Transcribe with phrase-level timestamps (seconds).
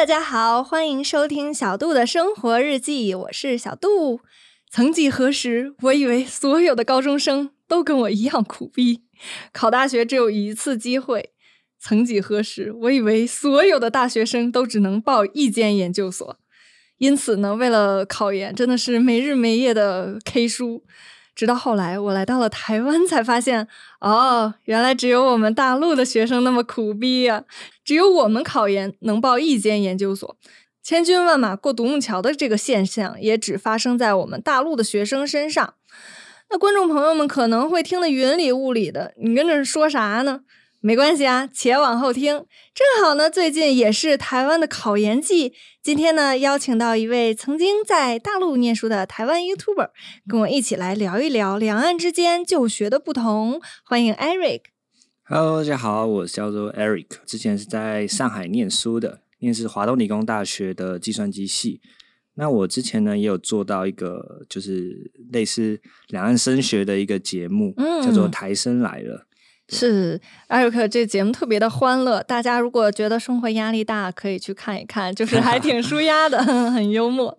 [0.00, 4.20] 大家好，欢迎收听小杜的生活日记，我是小杜。
[4.70, 9.02] 曾几何时，我以为所有的高中生都跟我一样苦逼，
[9.52, 11.32] 考大学只有一次机会。
[11.78, 16.38] 曾几何时，我以为所有的大学生都只能报一间研究所，
[16.96, 20.82] 因此呢，为了考研，真的是没日没夜的 K 书。
[21.34, 23.66] 直到后来，我来到了台湾，才发现，
[24.00, 27.44] 哦，原来只有我们大陆的学生那么苦逼呀！
[27.84, 30.36] 只有我们考研能报一间研究所，
[30.82, 35.74] 千军万马过独木桥的这个现象，也只发生在我们大陆的学生身上。
[36.50, 40.40] 那观众朋友们可能会听得云里雾里的，你跟这说啥呢？
[40.82, 42.32] 没关系啊，且往后听。
[42.74, 45.52] 正好呢，最近也是台湾的考研季。
[45.82, 49.90] 今天呢，邀请到一位曾经在大陆念书的台湾 YouTuber，
[50.26, 53.60] 跟我一起来聊一聊两岸之间就学的不同。
[53.84, 54.62] 欢迎 Eric。
[55.24, 61.82] Hello，大家好，我叫做 Eric，之前是在上海念书的，念是华东理工大学的计算机系。
[62.36, 65.78] 那我之前呢，也有做到一个就是类似
[66.08, 69.26] 两岸升学的一个节目，叫做《台生来了》。
[69.70, 72.20] 是艾瑞克，这节目特别的欢乐。
[72.24, 77.36] 大家如果觉得生活压力大，可以去看一看，就是还挺舒压的， 很幽默。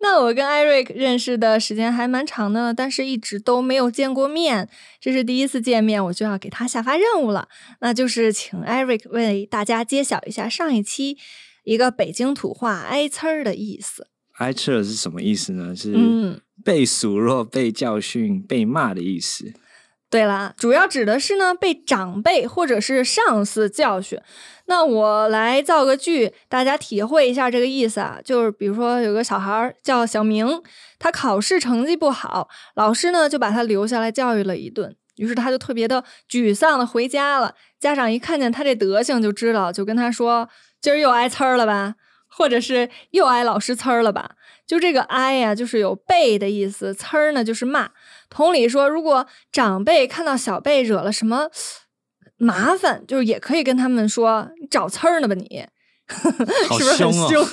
[0.00, 4.68] 那我跟艾瑞克认识的时间还蛮长的，但是一直都没有见过面。
[5.00, 7.48] 这是第一次见面，我就要给他下发任务了，
[7.80, 11.16] 那就是请艾瑞克为大家揭晓一下上一期
[11.62, 14.08] 一个北京土话“挨呲儿”的意思。
[14.38, 15.74] 挨呲儿是什么意思呢？
[15.76, 15.94] 是
[16.64, 19.52] 被数落、被教训、被骂的意思。
[20.10, 24.18] 对啦，主要指的是呢被长辈或者是上司教训。
[24.64, 28.18] 那我来造个句，大家体会一下这个意思啊。
[28.24, 30.62] 就是比如说有个小孩叫小明，
[30.98, 37.54] 他考试成绩不好，老师呢就把他留下来教育了一顿，于是他就特别的沮丧的回家了。
[37.78, 40.48] 家长一看见他这德行就知道，就跟他说
[40.80, 41.96] ：“今儿又挨呲儿了吧？
[42.30, 44.30] 或者是又挨老师呲儿了吧？”
[44.68, 47.90] 就这个挨呀，就是有背的意思；呲儿呢，就是骂。
[48.28, 51.48] 同理说，如果长辈看到小辈惹了什么
[52.36, 55.66] 麻烦，就是也可以跟他们说：“你找呲儿呢吧你？
[56.06, 57.44] ”是不是很凶？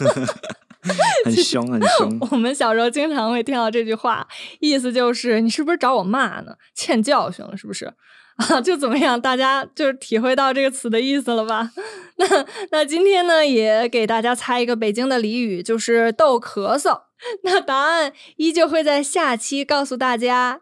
[1.23, 2.17] 很凶，很凶。
[2.29, 4.27] 我们小时候经常会听到这句话，
[4.59, 6.55] 意思就是你是不是找我骂呢？
[6.75, 7.93] 欠教训了是不是？
[8.35, 9.19] 啊， 就怎么样？
[9.19, 11.71] 大家就是体会到这个词的意思了吧？
[12.17, 17.04] 那那今天呢，也给大家猜一个北京的俚语，就是逗咳嗽。
[17.43, 20.61] 那答案依旧会在下期告诉大家。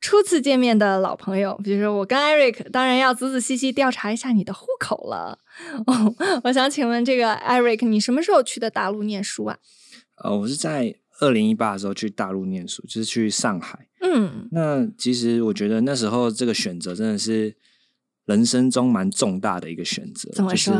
[0.00, 5.40] 初次见面的老朋友，比如说我跟 Eric，当然要仔仔细细调查一下你的户口了。
[5.86, 9.58] 哦，我想请问这个 Eric，你什么时候去的大陆念书啊？
[10.22, 13.88] 呃，我是在二零一八的时候去大陆念书，就是去上海。
[14.00, 17.56] 嗯，那其实我觉得那时候这个选择真的是
[18.24, 20.30] 人生中蛮重大的一个选择。
[20.32, 20.74] 怎么说？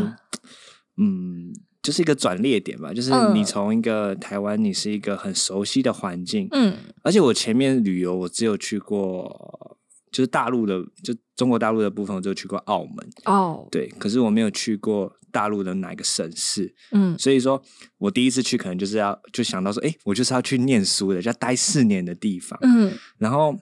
[0.97, 1.53] 嗯。
[1.88, 9.78] 就是一个转捩点吧，就是你从一个台湾，你是一个很熟悉的环境，嗯，而且我前面旅游，我只有去过，
[10.12, 17.62] 就是大陆的，就中国大陆的部分，我只有去过澳门，哦，对，可是我没有去过大陆的哪个省市，嗯，所以说
[17.97, 23.56] 我第一次去，可能就是要就想到说，哎，我就是要去念书的，要待四年的地方，嗯，然后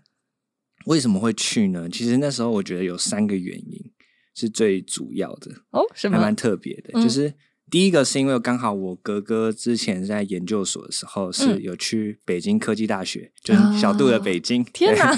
[0.86, 1.88] 为什么会去呢？
[1.88, 3.92] 其实那时候我觉得有三个原因
[4.34, 7.32] 是最主要的，哦，还蛮特别的，就是。
[7.69, 15.12] 第一个是因为刚好我哥哥之前在研究所的时候是有去北京科技大学，就是小杜的北京，天哪！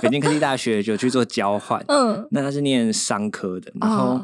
[0.00, 4.18] 北京科技大学就去做交换，嗯，那他是念商科的，然后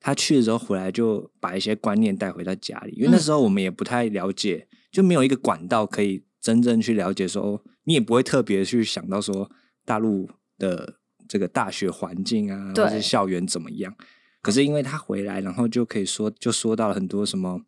[0.00, 9.48] 他去的时候回来就把一些观念带回到家里，因为那时候我们也不太了解，就没有一个管道可以真正去了解，说你也不会特别去想到说
[9.84, 10.28] 大陆
[10.58, 10.96] 的
[11.28, 13.94] 这个大学环境啊，或者校园怎么样。
[14.42, 17.62] 可是因为他回来，然后就可以说，就说到了很多什么，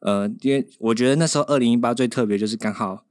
[0.00, 3.06] 呃，因为我觉得那时候二零一八最特别，就是刚好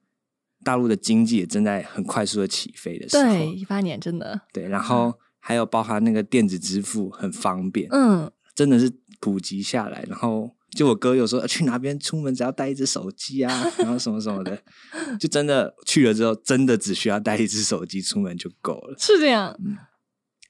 [0.63, 8.91] 大陆的经济也正在很快速的起飞的时候，对，一八年真的对，然后还有包含那个电子支付很方便，嗯，真的是
[9.21, 14.61] 普及下来，然后就我哥有说去哪边出门只要带一只手机啊，然后什么什么的，
[15.17, 19.77] 就真的去了之后，真的只需要带一只手机出门就够了，是这样，嗯，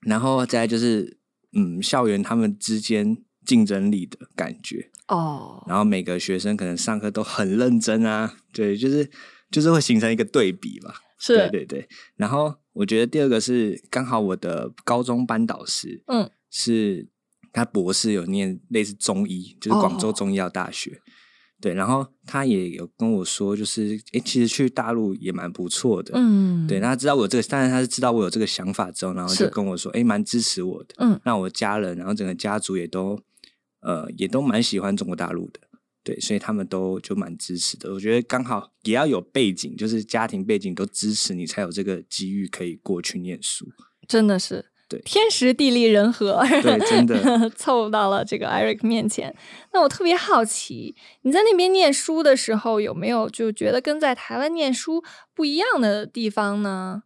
[0.01, 1.19] 然后再就是。
[1.56, 4.92] 嗯，校园他们之间竞争力的感觉。
[5.07, 9.10] 哦，然后每个学生可能上课都很认真啊，对，就是
[9.52, 11.88] 就是会形成一个对比吧，是，对对对。
[12.16, 17.07] 然后我觉得第二个是刚好我的高中班导师，嗯，是
[17.54, 21.00] 他博士有念类似中医，就是广州中医药大学。
[21.62, 26.12] 对，然后他也有跟我说，就是哎，其实去大陆也蛮不错的。
[26.16, 30.96] 嗯，对，他知道我这个，当然他是知道我有这个想法之后，然后就跟我说，哎，蛮支持我的。
[30.98, 33.19] 嗯，那我家人，然后整个家族也都，
[33.81, 35.62] 呃，也都蛮喜欢中国大陆的。
[36.04, 37.92] 对，所以他们都就蛮支持的。
[37.92, 43.66] 我觉得刚好也要有背景，就是家庭背景都支持你，才有这个机遇可以过去念书。
[44.08, 44.66] 真的是。
[44.88, 49.36] 对，天时地利人和，对，真的 凑到了这个 Eric 面前。
[49.74, 55.04] 那我特别好奇，你在那边念书的时候，有没有就觉得跟在台湾念书
[55.34, 57.02] 不一样的地方呢？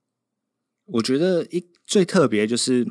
[0.87, 2.85] 我觉得一最特别就是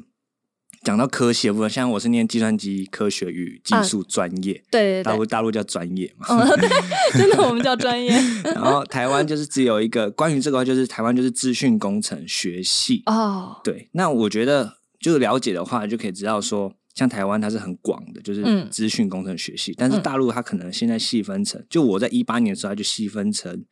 [0.82, 6.26] 讲到科系的部分，像我是念计算机科学与技术专业，对，大陆大陆叫专业嘛，
[7.12, 8.11] 真的我们叫专业。
[8.55, 13.61] 然后台湾就是只有一个关于这个，就是台湾就是资讯工程学系哦。
[13.62, 14.77] 对，那我觉得。
[15.00, 19.74] 就是了解的话，就可以知道说，像台湾它是很广的，就是资讯工程学系。
[19.76, 23.64] 但是大陆它可能现在细分成，就我在一八年的时候，它就细分成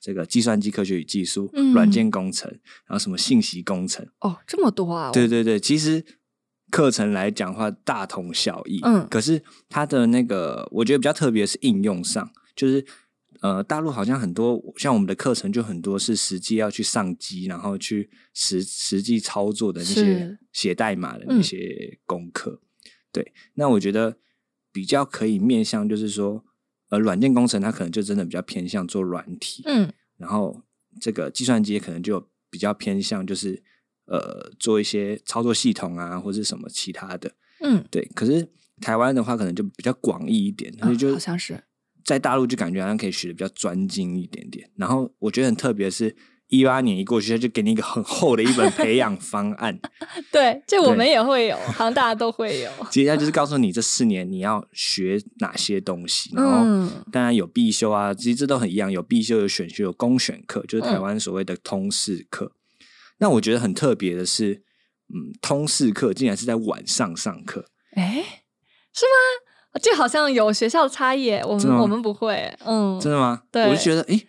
[0.00, 2.50] 这个计算机科学与技术、软件工程，
[2.86, 4.06] 然后什么信息工程。
[4.20, 5.10] 哦，这么多啊！
[5.12, 6.04] 对对对，其实
[6.70, 8.80] 课程来讲话大同小异。
[8.82, 12.84] 嗯，可是它的那个，我觉得比较特别是应用上，就是。
[13.42, 22.60] 呃，大陆好像很多像我们的课程就很多是实际要去上机，然后去实实际操作的那些写代码的那些功课。
[23.10, 24.16] 对，那我觉得
[24.70, 26.44] 比较可以面向，就是说，
[26.90, 30.62] 呃，软件工程它可能就真的比较偏向做软体，嗯，然后
[31.00, 33.60] 这个计算机可能就比较偏向，就是
[34.04, 37.34] 呃，做一些操作系统啊，或是什么其他的，
[37.64, 38.08] 嗯，对。
[38.14, 38.48] 可是
[38.80, 41.64] 台湾的话，可能就比较广义一点，所以就好像是。
[42.04, 46.14] 在大陆就感觉好像可以学的比较专精一点点，然后我觉得很特别是，
[46.48, 49.78] 一八年一过去，他就给你一个很厚的一本培养方案。
[50.30, 52.70] 对，这我们也会有，好像大家都会有。
[52.90, 62.52] 接下来就是告诉你这四年你要学哪些东西， 然后当然有必修啊，其实这都很一样，有必修、有选修、有公选课，就是台湾所谓的通识课。
[63.18, 64.62] 那我觉得很特别的是，
[65.08, 68.44] 嗯，通识课竟然是在晚上上课，哎，
[68.92, 69.51] 是吗？
[69.80, 73.42] 这好像有学校的差异，我们我们不会，嗯，真的吗？
[73.50, 74.20] 对，我就觉得，哎，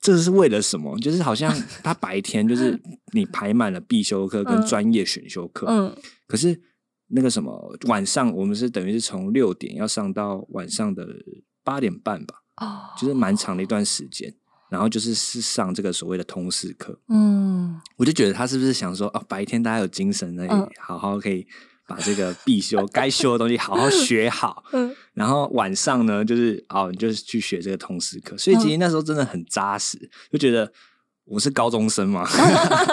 [0.00, 0.98] 这是为了什么？
[0.98, 2.76] 就是好像 他白天就是
[3.12, 5.94] 你排满了必修课跟专业选修课，嗯，
[6.26, 6.60] 可是
[7.08, 11.06] 那个什么晚上我们是等于是从六点要上到晚上的
[11.62, 14.34] 八点半吧，哦，就是蛮长的一段时间，
[14.70, 21.46] 然后就是是上这个所谓的通识课，嗯，我就觉得他是不是想说，哦，白天大家有精神，那好好可以。
[21.90, 28.38] 把这个必修该修的东西好好学好， 嗯，然后晚上呢，就是哦，你就是去学这个通识课。
[28.38, 29.98] 所以其实那时候真的很扎实，
[30.30, 30.72] 就觉得
[31.24, 32.24] 我是高中生嘛，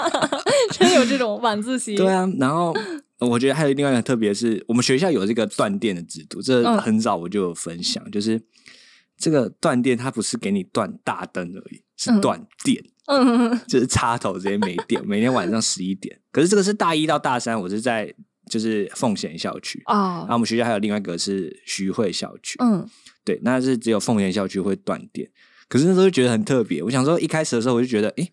[0.74, 1.96] 真有这种晚自习。
[1.96, 2.76] 对啊，然后
[3.20, 8.42] 我觉得还有另外一个特别是我们学校有这个断电的制度，这很早我就有分享，就是
[9.16, 16.20] 这个断电它不是给你断大灯而已，是断电，嗯，就是插头直接没电，每天晚上十一点。
[16.32, 18.12] 可是这个是大一到大三，我是在。
[18.50, 22.88] 就是奉贤校区啊，然后我们学校还有另外一个是徐汇校区，嗯，
[23.26, 25.30] 对，那是只有奉贤校区会断电。
[25.70, 28.30] 可是那时候觉得很特别，我想说一开始的时候我就觉得，哎，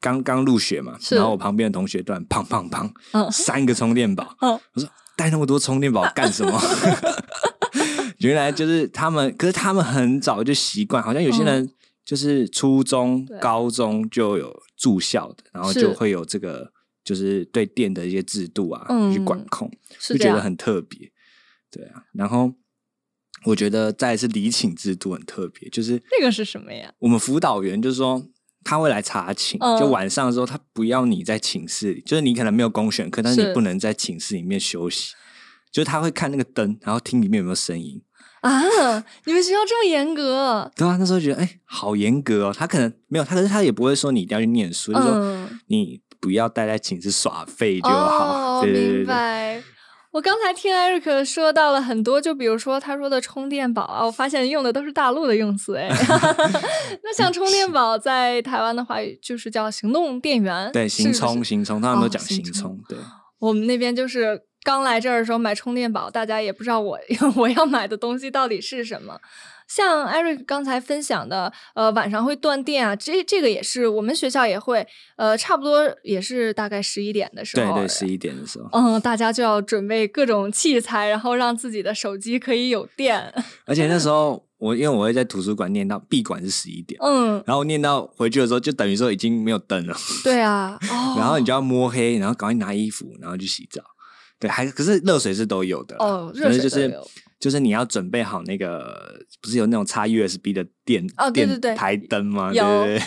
[0.00, 4.36] 刚刚入学嘛，然后我旁边的同学突然，砰砰砰，三个充电宝，
[4.74, 6.60] 我说带那么多充电宝干什么？
[8.20, 11.70] 原来就是他们，可是他们很早就习惯，好像有些人
[12.04, 16.70] 就是初中、高中就有住校的，然后就会有这个。
[17.10, 21.10] 就是对店的一些制度啊，去管控，就觉得很特别，
[21.68, 22.04] 对啊。
[22.12, 22.52] 然后
[23.46, 26.94] 我觉得再是离寝制度很特别，就是那个是什么呀？
[27.00, 28.24] 我们辅导员就是说
[28.62, 35.14] 他会来查寝，就晚上的时候他不要你在寝室里，就是你可能没有公选课，但是你不能在寝室里面休息，
[35.72, 38.00] 就是他会看那个灯，然后听里面有没有声音
[38.42, 38.62] 啊。
[39.24, 40.70] 你们学校这么严格？
[40.76, 42.54] 对啊，那时候觉得哎，好严格哦。
[42.56, 46.00] 他可能没有他，可是他也不会说你一定要去念书，就说你。
[46.20, 48.62] 不要待在寝室耍废就好。
[48.62, 49.62] 明白。
[50.12, 55.88] 我刚才听艾瑞克说到了很多，就比如说他说的充电宝啊，我发现用的都是大陆的用词哎。
[57.04, 60.72] 那像充电宝在台湾的话，就是叫行动电源。
[60.72, 62.76] 对，行充，行充，他们都讲行充。
[62.88, 62.98] 对，
[63.38, 66.98] 我们那边就是刚来这儿的时候买充电宝，大家也不知道我
[67.36, 69.16] 我要买的东西到底是什么。
[69.70, 74.84] 像 Eric 刚才分享的，呃，晚上会断电啊，这这个也是我们学校也会，
[75.14, 83.32] 呃，差不多也是大概十一点的时候，对对，十一点的时候，嗯，大家就要准备各种器材，然后让自己的手机可以有电。
[83.64, 90.76] 而且那时候我因为我会在图书馆念到闭馆是十一点，嗯，然后念到回去的时候就等于说已经没有灯了， 对啊，
[91.16, 93.80] 然后你就要摸黑，然后赶快拿衣服，然后去洗澡，
[94.40, 96.92] 对，还可是热水是都有的哦，热水就是
[97.40, 102.52] 就是你要准备好那个，不是有那种插 USB 的电电台灯吗？
[102.52, 103.02] 对对对，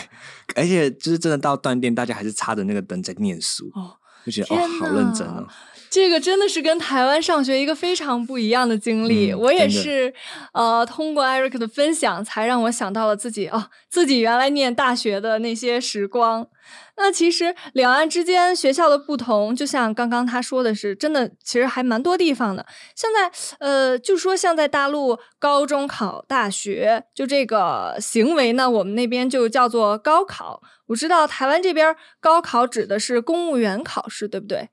[0.56, 5.46] 而且就是真的到断电，大家还是插着那个灯在念书，哦，就觉得哦，好认真哦。
[5.94, 9.32] 这个真的是跟台湾上学一个非常不一样的经历。
[9.32, 10.12] 我也是，
[10.52, 16.48] 呃，通过 Eric 的分享，才让我想到了自己哦，自己原来念大学的那些时光。
[16.96, 22.66] 那其实两岸之间学校的不同，就像刚刚他说的是，真的其实还蛮多地方的。
[22.96, 30.60] 现在，呃，就说像在大陆高中考大学，就这个行为呢，我们那边就叫做高考。
[30.86, 34.70] 我知道台湾这边高考指的是公务员考试，对不对？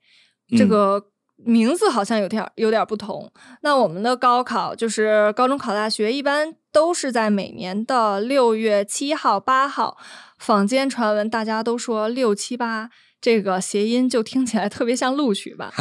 [0.58, 1.02] 这个
[1.44, 3.30] 名字好像有点有点不同。
[3.62, 9.96] 那我们的高考就是高中考大学，一般都是在每年的六月七号、八号。
[10.38, 15.72] 坊间传闻，大家都说六七八这个谐音就听起来特别像录取吧，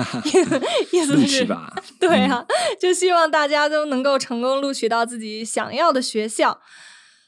[0.92, 1.48] 意思是，
[2.00, 2.46] 对啊，
[2.80, 6.60] 就希望大家都能够成功录取到自己想要的学校。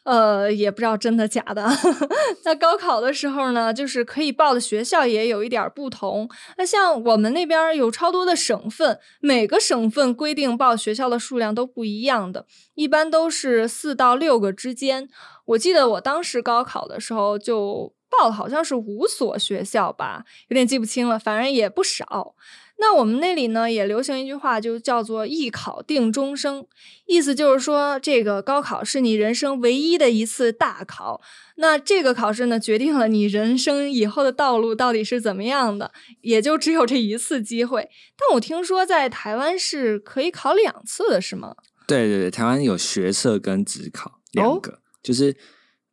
[0.04, 1.66] 呃，也不知道真的假的。
[2.44, 6.30] 那高考的时候呢，就是可以报的学校也有一点不同。
[6.58, 12.46] 那像我们那边有超多的省份，每个省份规定报学校的数量都不一样的，
[12.76, 15.08] 一般都是四到六个之间。
[15.46, 22.36] 我记得我当时高考的时候就报了好像是五所学校吧，有点记不清了，反正也不少。
[22.86, 26.66] 那我们那里呢，也流行一句话，就叫做“一考定终生”，
[27.08, 31.22] 意思就是说，这个高考是你人生唯一的一次大考。
[31.56, 37.90] 那这个考试呢，决定了你人生以后的道路到底是怎么样的，也就只有这一次机会。
[38.18, 41.56] 但我听说在台湾是可以考两次的，是吗？
[41.88, 45.38] 对对对，台湾有学测跟职考两个，就是。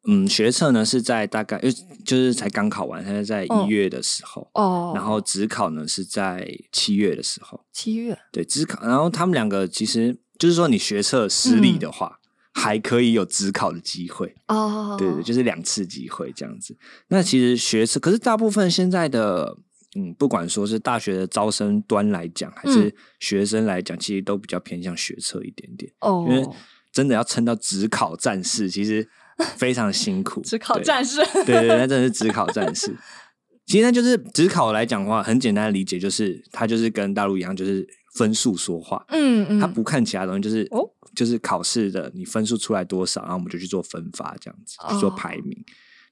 [0.06, 1.70] 嗯，学测呢是在大概就
[2.06, 8.18] 就是才刚考完，它是在一月的时候哦，然后职考呢是在七月的时候，七月。
[8.32, 12.18] 对职考，然后他们两个其实就是说你学测失利的话，
[12.54, 14.34] 还可以有职考的机会。
[14.48, 16.74] 哦，对对，就是两次机会这样子。
[17.08, 19.54] 那其实学测，可是大部分现在的
[19.96, 25.92] 嗯，不管说是大学的招生端来讲，还是学生来讲，其实都比较偏向学测一点点。
[26.00, 26.42] 哦，因为
[26.90, 29.06] 真的要撑到职考战士，其实。
[29.56, 32.94] 非常辛苦，只考战士，对对，那真的是只考战士。
[33.66, 39.04] 其实呢，就是只考来讲的话，很简单的理解就是，它就是跟大陆一样，就是分数说话。
[39.10, 45.56] 嗯嗯，他不看其他东西，就是哦，就是考试的你分数出来多少，然后我们就去做分发，这样子去做排名。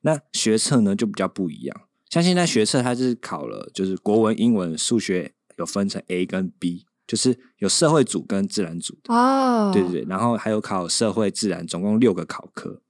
[0.02, 1.80] 那学测呢就比较不一样，
[2.10, 9.72] 像现在学测它是考了，就是国文、英文、数学有分成 A 跟 B，就是有社会组跟自然组的哦。
[9.72, 12.80] 对对对，然后还有考社会、自然，总共六个考科。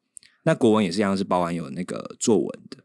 [0.48, 2.78] 那国文也是一样，是包含有那个作文的，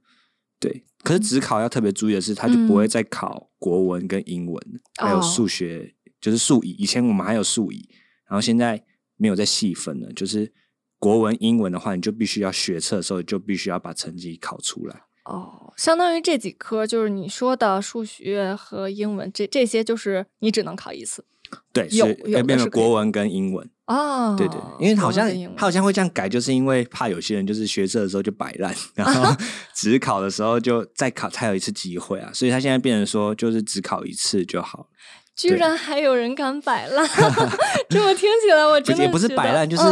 [0.59, 0.83] 对。
[1.01, 4.61] 可是只考要特别注意的是，他就不会再考国文跟英文，
[4.97, 6.71] 还有数学，就是数乙。
[6.71, 7.87] 以前我们还有数乙，
[8.27, 8.83] 然后现在
[9.15, 10.11] 没有再细分了。
[10.11, 10.51] 就是
[10.99, 15.03] 国文、英文的话，你就必须要学测的时候就必须要把成绩考出来。
[15.23, 21.23] 哦，相当于这几科就是你说的数学和英文，这这些就是你只能考一次。
[21.71, 23.69] 对，有有变成国文跟英文。
[23.85, 29.35] 哦，对对，因为好像他好像会这样改，就是因为怕有些人就是学测的时候就摆烂，然后
[29.75, 34.87] 只考的时候就再考，才有一次机会啊，所以他现在变成说就是只考一次就好。
[35.35, 37.03] 居然还有人敢摆烂，
[37.89, 39.83] 这么听起来我真的也不是摆烂， 就是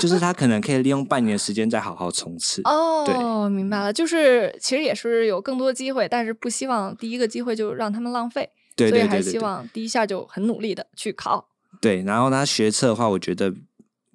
[0.00, 2.62] 就是他可能可以利用半年时间再好好冲刺。
[2.64, 8.48] 哦，明白了，就是其实也是有更多机会，但是不希望第一个机会就让他们浪费，
[8.78, 11.46] 所以还希望第一下就很努力的去考。
[11.80, 13.50] 对，然后他学测的话，我觉得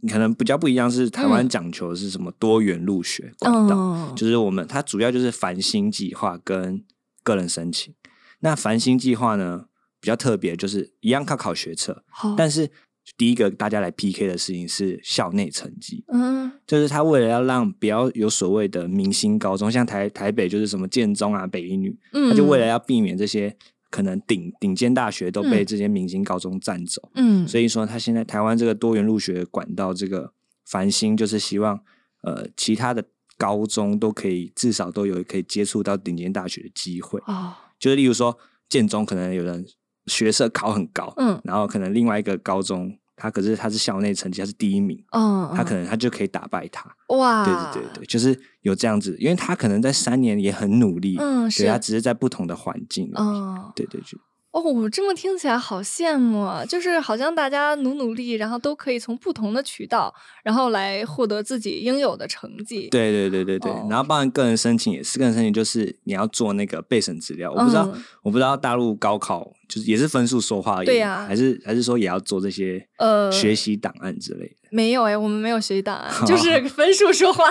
[0.10, 6.84] 可能比较不一样，是台湾讲求是什么多元入学管道，就是我们它主要就是繁星计划跟
[7.24, 7.94] 个人申请。
[8.40, 9.66] 那繁星计划呢
[10.00, 12.04] 比较特别，就是一样靠考学测，
[12.36, 12.70] 但是
[13.18, 23.56] 第一个大家来 PK 的事情是校内成绩，嗯，就是他为了要让不要有所谓的明星高中，像台台北就是什么建中啊、北一女，他就为了要避免这些。
[23.92, 30.34] 可能顶顶尖大学都被这些明星高中占走，嗯，所以说他现在台湾这个多元入学管道，这个
[30.66, 31.80] 繁星就是希望，
[32.24, 33.06] 呃，其他的
[33.38, 37.22] 高中都可以至少都有可以接触到顶尖大学的机会。
[37.28, 39.66] 哦，就是例如说建中可能有人
[40.08, 42.98] 学社考很高，嗯，然后可能另外一个高中。
[43.22, 54.20] 他可是他是校内成绩他是第一名，嗯，他可能他就可以打败他，哇，对对对对，就是有这样子，因为他可能在三年也很努力，嗯，是，他只是在不同的环境，嗯，对对对。
[54.52, 56.66] 哦，我这么听起来好羡慕啊！
[56.66, 60.14] 就是好像大家努努力，然后都可以从不同的渠道，
[60.44, 62.90] 然后来获得自己应有的成绩。
[62.90, 67.50] 对对对对对，然后包含个人申请也是，个人申请就是你要做那个备审资料。
[67.50, 67.90] 我不知道，
[68.24, 74.56] 我不知道大陆高考就是也是分数说话而已，对呀，还是还是说也要做这些呃学习档案之类的。
[74.70, 77.46] 没有哎，我们没有学习档案， 就是分数说话。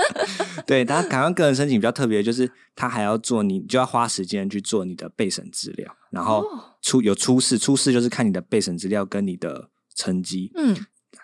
[0.66, 6.42] 对，他台湾个人申请比较特别，就是他还要做，你就要花时间去做你的备审资料，然后
[6.80, 10.50] 初有初试，初试就是看你的备审资料跟你的成绩。
[10.56, 10.74] 嗯，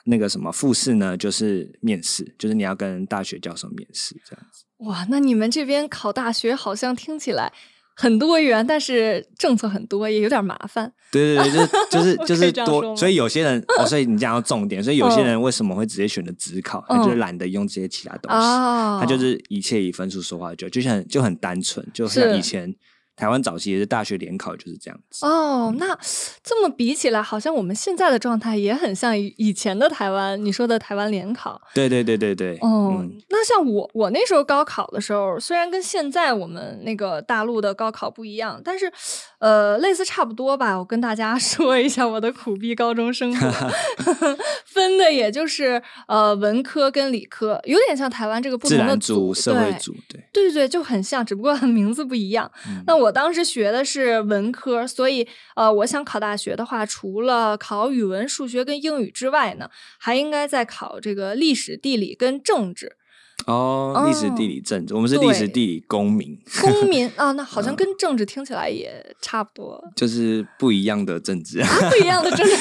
[0.05, 4.65] 那个什么复试呢，就是面试，就是你要跟大学教授面试这样子。
[4.79, 7.53] 哇，那你们这边考大学好像听起来
[7.99, 10.93] 很多元，但是政策很多，也有点麻烦。
[11.11, 18.39] 对对对，就是就是 就是多，所以有些人哦，所以你讲到重点，所以有些人为什么会直接选择职考，他就是懒得用这些其他东西，
[19.01, 22.73] 他就是一切以分数说话，就就像就很单纯，就像以前。
[23.17, 25.75] 台湾早期也是大学联考就是这样子哦。
[25.79, 25.99] 那
[26.43, 30.45] 这么比起来，好像我们现在的状态也很像以前的台湾。
[30.45, 32.59] 你说的台湾联考，对对对对对。
[32.61, 38.93] 哦，那像我我那时候高考的时候，虽然跟现在我们那个大陆的高考不一样，但是
[39.39, 40.79] 呃，类似差不多吧。
[40.79, 43.51] 我跟大家说一下我的苦逼高中生活，
[44.67, 52.51] 分的也就是呃文科跟理科，有点像台湾这个不同的组，社会组，对对对对，就很像，只不过名字不一样。
[52.87, 53.06] 那我。
[53.07, 62.97] 我当时学的是文科，所以呃，我想考大学的话，除了考语文、数学跟英语之外呢，还应该再考这个历史、地理跟政治。
[63.47, 66.37] 哦，历史、地理、政治，我们是历史、地理、公民。
[66.61, 72.57] 公民啊，那好像跟政治听起来也差不多，就是不一样的政治，不一样的政治，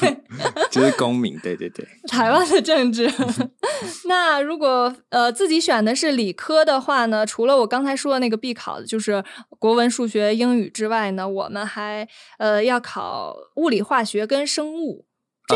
[0.00, 0.16] 对，
[0.72, 1.86] 就是公民，对对对。
[2.08, 3.10] 台湾的政治，
[4.08, 9.22] 那如果呃自己选的是理科的话呢，除了我刚才说的那个必考的，就是
[9.58, 12.08] 国文、数学、英语之外呢，我们还
[12.38, 15.04] 呃要考物理、化学跟生物。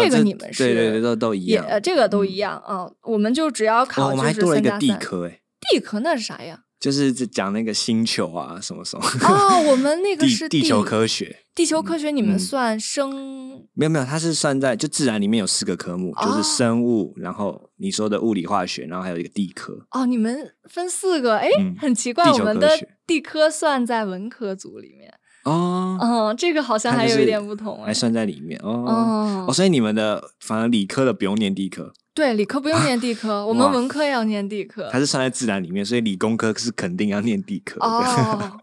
[0.05, 2.91] 这个你们是对对对都都一样，这个都一样啊。
[3.03, 6.61] 我们就只要考，我们还多了一个地科哎，地科那是啥呀？
[6.79, 9.05] 就是讲那个星球啊什么什么。
[9.23, 11.39] 哦，我们那个是地球科学。
[11.55, 13.65] 地球科学你们算生？
[13.73, 19.87] 没有没有，它是算在就自然里面有四个科目，就是生物，然后你说的物理化学，然后还有一个地科。
[19.91, 21.49] 哦，你们分四个，哎，
[21.81, 22.69] 很奇怪，我们的
[23.07, 25.15] 地科算在文科组里面。
[25.47, 29.47] 哦，嗯，这个好像还有一点不同，还算在里面哦。
[29.47, 34.89] 哦，所以你们的反而理科的不用念地科，对，理科不用念地科，我们文科要念地科。
[34.91, 37.79] 它是算在自然里面，所以理工科是肯定要念地科。
[37.79, 38.03] 哦，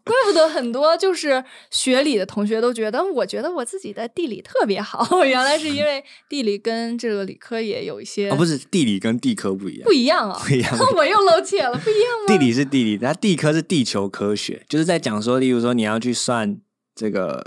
[0.04, 1.42] 怪不得很多就是
[1.72, 10.78] 学理的同学都觉得，我觉得我自己的地理特别好， 原来是因为地理跟这个理科也有一些，哦，不是地理跟地科不一样，不一样啊，不一样。
[10.98, 12.28] 我又漏怯了，不一样吗？
[12.28, 16.60] 地理是地理，它地科是地球科学，就是在讲说，例如说你要去算。
[16.96, 17.44] 这个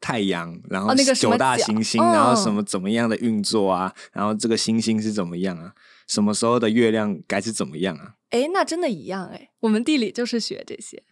[0.00, 3.94] 太阳，然后九大行星，然后什么怎么样的运作啊？
[4.12, 5.72] 然后这个星星是怎么样啊？
[6.06, 8.14] 什么时候的月亮该是怎么样啊？
[8.30, 11.02] 哎，那真的一样哎，我们地理就是学这些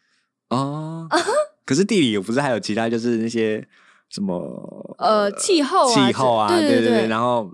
[0.48, 1.08] 哦。
[1.64, 3.66] 可是地理不是还有其他，就是那些。
[4.10, 7.48] 什么呃气候气候啊，对对对，然后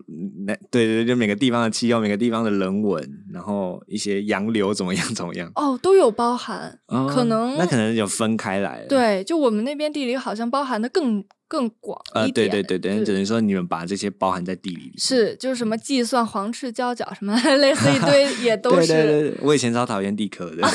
[0.46, 20.66] 那对对，就每个地方的气候，每个地方的人文，然后一些洋流怎么样怎么样，哦，都有包含，可能那可能有分开来，对，就我们那边地理好像包含的更更广一点，对对对对，只能说你们把这些包含在地理里，是就是什么计算黄赤交角什么 类似一堆 也都是，对对对，我以前超讨厌地科的，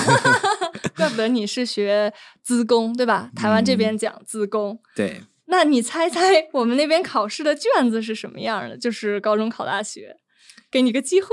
[0.95, 2.13] 怪不得你是学
[2.43, 3.31] 资工对吧？
[3.35, 5.21] 台湾这边讲资工，对。
[5.51, 8.77] 那你猜猜我们那边考试的卷子是什么样的？
[8.77, 10.15] 就是高中考大学，
[10.71, 11.27] 给你个机会。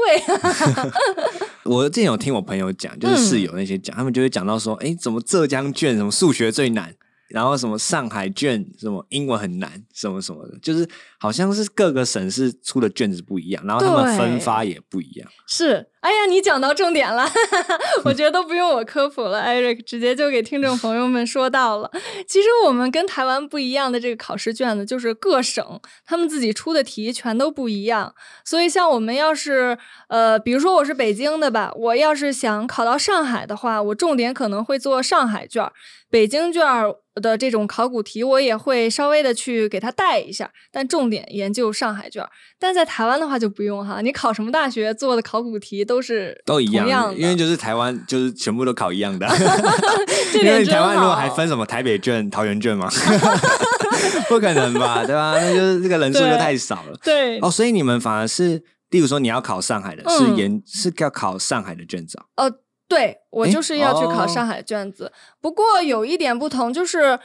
[1.64, 6.92] 我之前有听我朋友讲，就是室友那些讲，他们就会讲到说，哎，怎么浙江卷什么数学最难？
[7.28, 10.88] 然后什么上海卷什么英文很难什么什么的，就是
[11.20, 15.30] 好像是各个省市出的卷子不一样，然后他们分发也不一样。
[15.46, 17.28] 是，哎呀，你讲到重点了，
[18.04, 21.90] 我觉得都不用我科普了，Eric 直接就给听众朋友们说到了。
[22.26, 28.14] 其实我们跟台湾不一样的这个考试卷子，就是各省他们自己出的题全都不一样。
[28.44, 29.76] 所以像我们要是
[30.08, 35.68] 呃，比如说我是北京的吧，我要是想考到上海的话，我重点可能会做上海卷，
[36.08, 36.62] 北京卷。
[37.20, 42.24] 的这种考古题，我也会稍微的去给他带一下，但重点研究上海卷。
[42.60, 49.26] 但在台湾的话就不用哈，你考什么大学做的考古题都是都一样，因为就是台湾就是全部都考一样的。
[50.40, 52.88] 因为台湾如果还分什么台北卷、桃园卷吗？
[54.28, 55.32] 不可能吧，对吧？
[55.40, 56.98] 那就是这个人数就太少了。
[57.02, 62.52] 对哦，所以你们反而是，例如说你要考上海的，是研是要考上海的卷子哦。
[62.88, 67.18] 对我就是要去考上海卷子，不过有一点不同，就是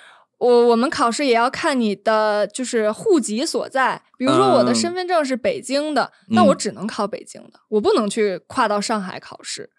[0.44, 9.70] 我我们考试也要看你的就是户籍所在，比如说我的身份证是北京的，那我只能考北京的，我不能去跨到上海考试。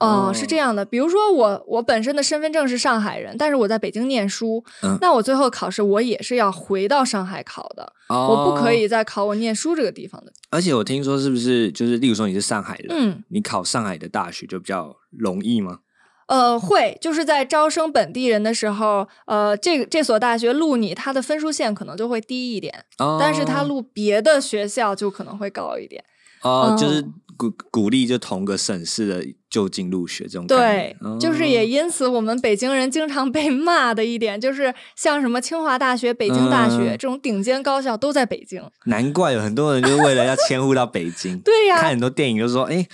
[0.00, 4.64] 哦，是这样的，比如说我我本身的身份证是上海人，但是我在北京念书，
[5.00, 10.32] 那我最后考试我也是要回到上海考的，我不可以再考我念书这个地方的。
[10.50, 15.80] 而且我听说是不是就是，例如说你是上海人，嗯，你考上海的大学就比较容易吗？
[16.28, 22.84] 呃，会，就是在招生本地人的时候，呃，这这所大学录你，它的分数线可能就会低一点，
[23.18, 26.04] 但是它录别的学校就可能会高一点。
[26.42, 27.04] 哦，就是
[27.38, 38.60] 鼓鼓励就同个省市的就近入学这种对，就是也因此我们北京人经常被骂的一点，就是像什么清华大学、北京大学这种顶尖高校都在北京。
[38.86, 42.86] 难怪有很多人就是为了要迁户到北京， 对呀，看很多电影就说，哎，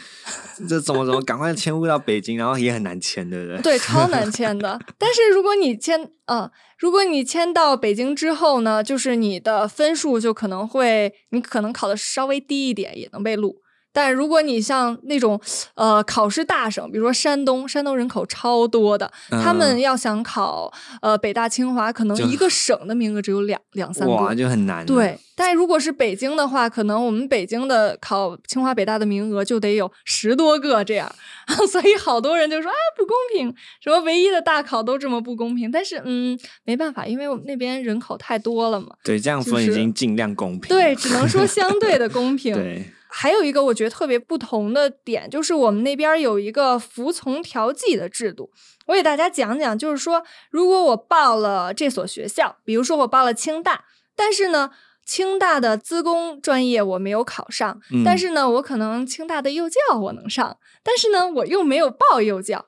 [0.69, 3.63] 这怎么怎么赶快迁户到北京，然后也很难迁，对不对？
[3.63, 4.79] 对，超难迁的。
[4.99, 13.64] 但是如果你迁，呃，如果你迁到北京之后呢，就是你的分数就可能会，你可能考的稍微低一点，也能被录。
[13.95, 15.41] 但如果你像那种，
[15.77, 24.85] 呃，考试大省，比如说山东，山东人口超多的，他们要想考呃北大清华，可能一个省的名额只有两两三个，就很难。
[24.85, 31.09] 对，但如果是北京的话，可能我们北京的考清华北大的名额就得有十多个这样，
[31.71, 35.71] 所以好多人就说啊不公平，什么唯一的大考都这么不公平。
[35.71, 38.89] 但是嗯，没办法，因为我们那边人口太多了嘛。
[39.05, 40.69] 对，这样分已经尽量公平。
[40.69, 42.53] 对，只能说相对的公平。
[42.59, 42.91] 对。
[43.17, 48.51] 还有一个我觉得特别不同的点，就是我们那边有一个服从调剂的制度。
[48.87, 53.85] 我给大家讲讲，就是说，如果我报了这所学校，比如说我报了清大，
[54.17, 54.73] 但是呢，
[55.07, 62.67] 清大的资工专业我没有考上，但是呢，我可能清大的幼教我能上，但是呢，我又没有报幼教，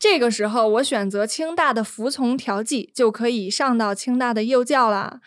[0.00, 5.20] 这个时候我选择清大的服从调剂，就可以上到清大的幼教啦。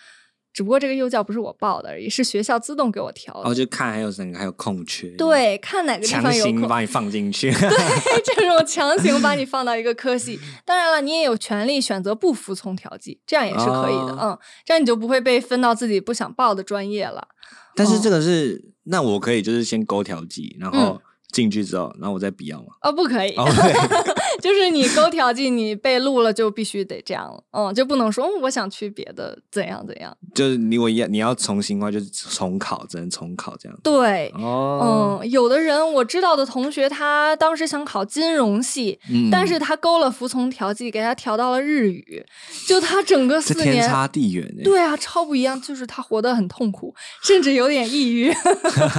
[0.59, 3.49] 只不过这个幼教不是我报的，而已，是学校自动给我调的。
[3.49, 5.07] 哦，就看还有哪个还有空缺。
[5.11, 7.49] 对，看哪个地方有强行把你放进去。
[7.55, 10.37] 对，这种 强行把你放到一个科系。
[10.65, 14.17] 当然了，你也有权利选择不服从调剂，这样也是可以的。
[14.21, 17.25] 嗯，这样你就不会被分到自己不想报的专业了。
[17.73, 21.01] 但是这个是，那我可以就是先勾调剂，然后。
[21.31, 22.69] 进去之后，然后我再比较嘛？
[22.81, 23.35] 哦，不可以，
[24.41, 30.15] 就是你勾调剂，你被录了就必须得这样了，嗯，就不能说我想去别的怎样怎样。
[30.33, 33.77] 就是你我要你要重新的话，就是重考，只能重考这样。
[33.83, 38.99] 对，哦，嗯，有的人我知道的同学，他当时想考金融系，
[39.29, 42.25] 但是他勾了服从调剂，给他调到了日语，
[42.65, 44.49] 就他整个四年天差地远。
[44.63, 48.31] 对啊，超不一样，就是他活得很痛苦，甚至有点抑郁，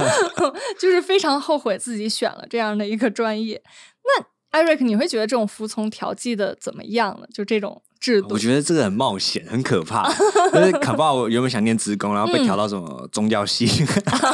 [0.77, 2.11] 就是非常后悔自己。
[2.11, 3.63] 选了这样的一个专业，
[4.03, 7.25] 那艾瑞克，你会觉得这种服从调剂的怎么样呢？
[7.33, 10.11] 就这种制度，我觉得这个很冒险，很可怕。
[10.51, 13.65] 就是可怕，我原本想念职工，然后被调到什么宗教系；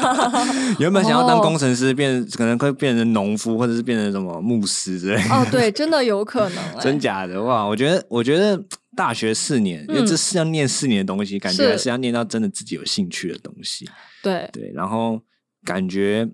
[0.79, 5.21] 原本想要当工程师，变可能会变成农夫，或者是变成什么牧师之类。
[5.29, 6.63] 哦，对，真的有可能。
[6.81, 7.63] 真假的哇？
[7.63, 8.59] 我觉得，我觉得
[8.95, 13.87] 大学四年，因为这是要念四年的东西，感觉还是要念到真的自己有兴趣的东西。
[14.23, 15.21] 对对，然后
[15.63, 16.27] 感觉。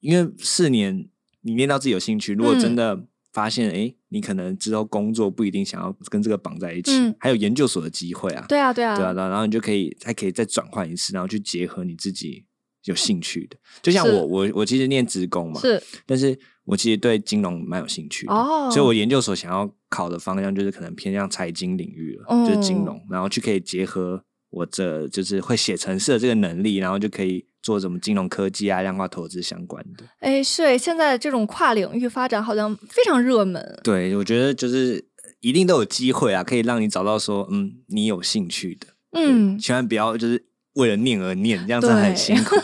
[0.00, 1.08] 因为四年
[1.40, 8.46] 你念到自己有兴趣，如果真的发现哎，你可能之后工作不一定想要跟这个绑在一起，还有研究所的机会啊。
[8.48, 12.46] 对啊，对啊，对啊，然后你就可以还可以再转换一次，然后去结合你自己
[12.84, 13.56] 有兴趣的。
[13.82, 27.44] 就像我，我我其实念职工嘛，是，但是我其实对金融蛮有兴趣的，哦所以我研究所想要考的方向就是可能偏向财经领域了，就是金融，然后去可以结合我这就是会写程式的这个能力，然后就可以。
[27.64, 30.04] 做什么金融科技啊、量化投资相关的？
[30.20, 33.80] 哎，是现在这种跨领域发展好像非常热门。
[33.82, 35.02] 对，我觉得就是
[35.40, 38.88] 一定都有机会啊，可以让你找到说，嗯，你有兴趣的。
[39.12, 42.54] 嗯，千万不要就是为了念而念，这样子很辛苦。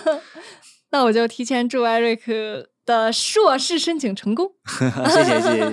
[0.92, 4.50] 那我就提前祝艾瑞克的硕士申请成功。
[5.08, 5.70] 谢谢谢谢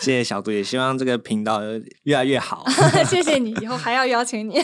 [0.00, 1.60] 谢谢小杜，也希望这个频道
[2.02, 2.66] 越来越好。
[3.08, 4.60] 谢谢你，以后还要邀请你。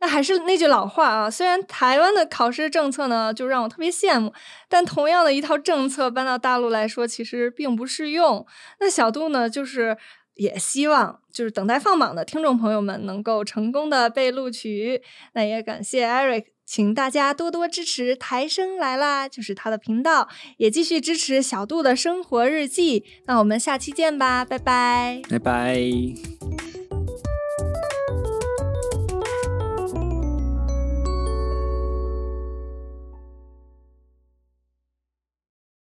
[0.00, 4.32] 那还是那句老话啊，虽然台湾的考试政策呢，就让我特别羡慕，
[4.68, 8.46] 但同样的一套政策搬到大陆来说，其实并不适用。
[8.80, 9.96] 那小杜呢，就是
[10.34, 15.02] 也希望，就是等待放榜的听众朋友们能够成功的被录取。
[15.32, 23.04] 那也感谢 Eric，请大家多多支持台生来啦，就是他的频道，也继续支持小杜的生活日记。
[23.26, 25.82] 那我们下期见吧，拜拜，拜拜。